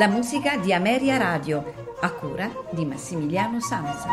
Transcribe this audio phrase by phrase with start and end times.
[0.00, 4.08] La musica di Ameria Radio, a cura di Massimiliano Sanza.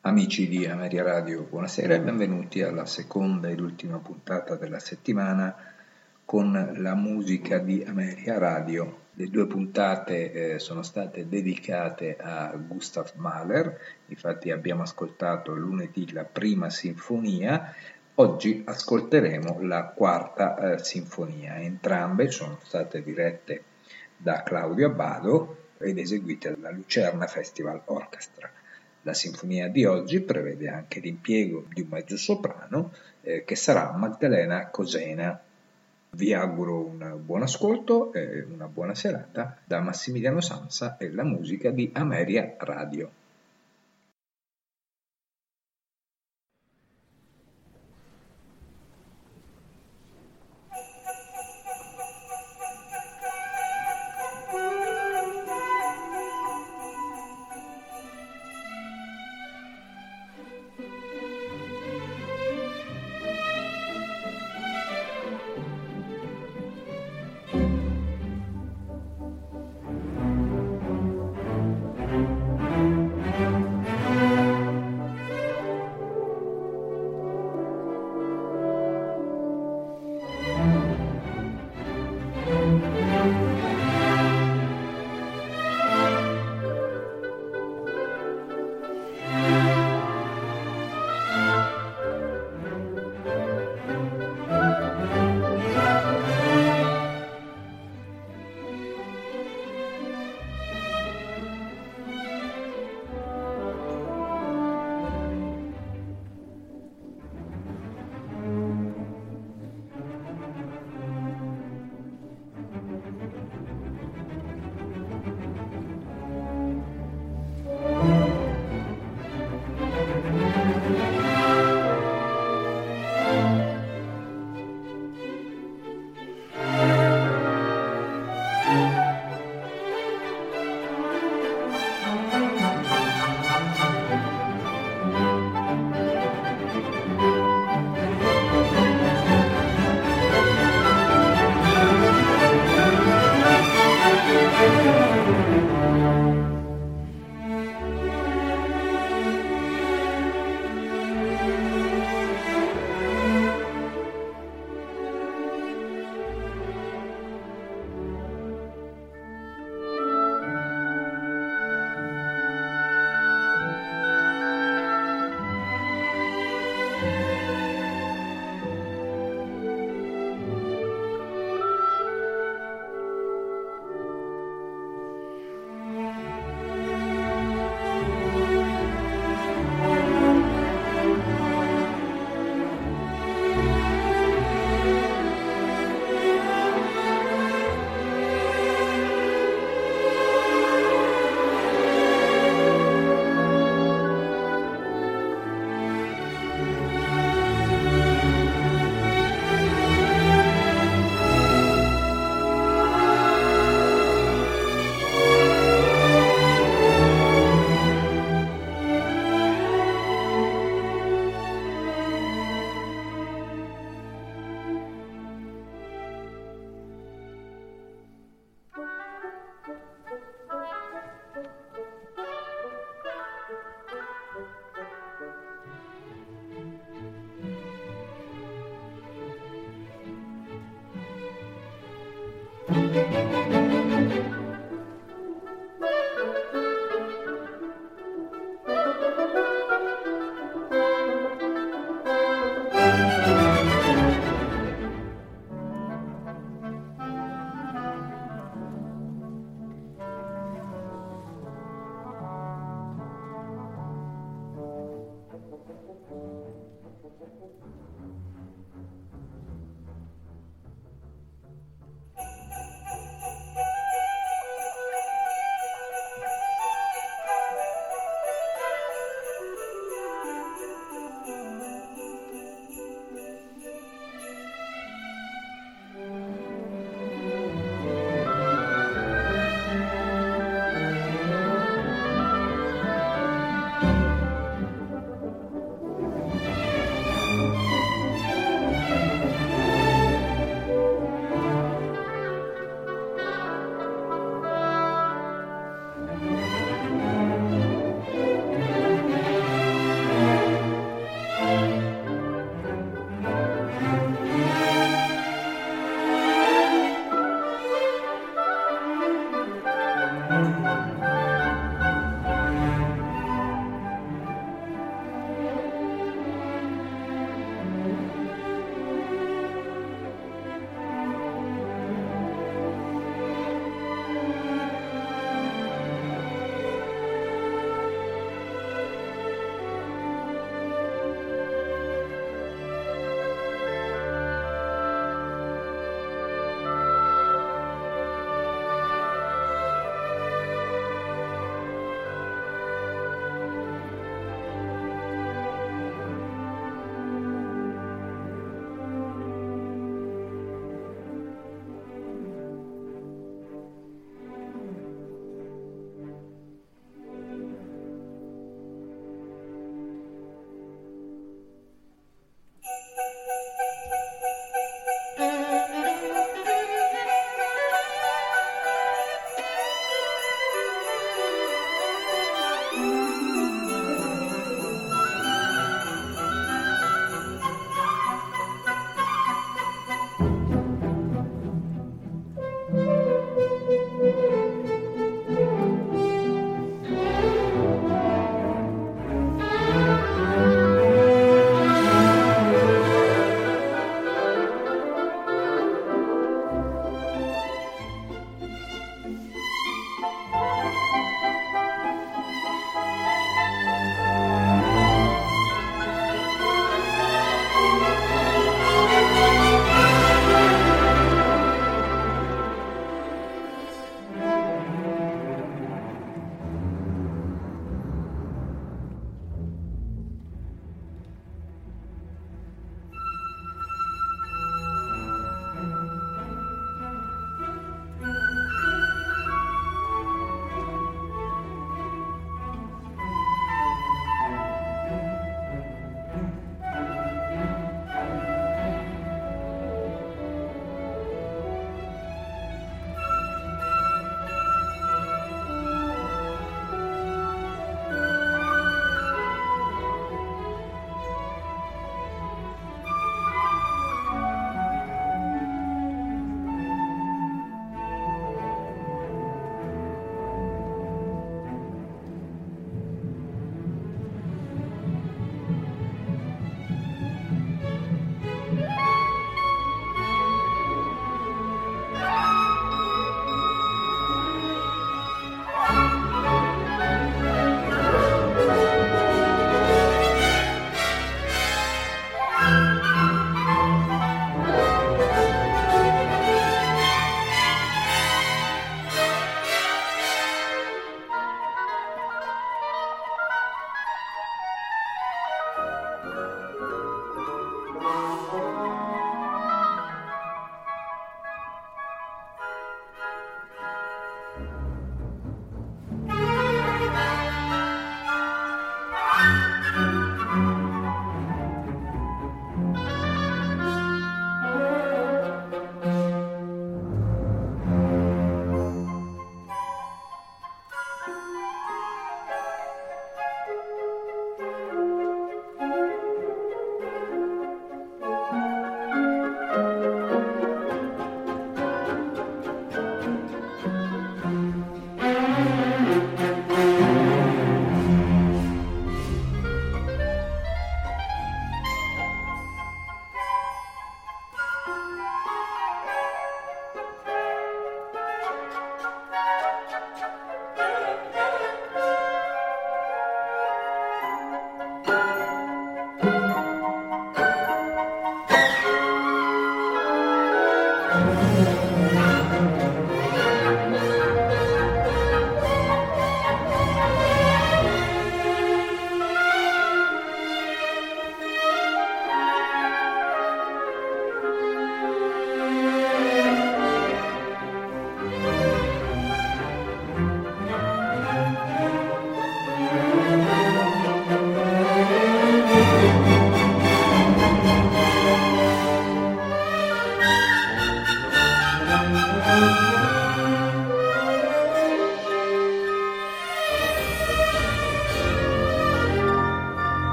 [0.00, 5.54] Amici di Ameria Radio, buonasera e benvenuti alla seconda ed ultima puntata della settimana
[6.24, 9.04] con la musica di Ameria Radio.
[9.18, 16.24] Le due puntate eh, sono state dedicate a Gustav Mahler, infatti abbiamo ascoltato lunedì la
[16.24, 17.74] prima sinfonia,
[18.16, 21.56] oggi ascolteremo la quarta eh, sinfonia.
[21.56, 23.62] Entrambe sono state dirette
[24.18, 28.50] da Claudio Abbado ed eseguite dalla Lucerna Festival Orchestra.
[29.00, 34.68] La sinfonia di oggi prevede anche l'impiego di un mezzo soprano eh, che sarà Magdalena
[34.68, 35.42] Cosena.
[36.16, 41.70] Vi auguro un buon ascolto e una buona serata da Massimiliano Sansa e la musica
[41.70, 43.10] di Ameria Radio.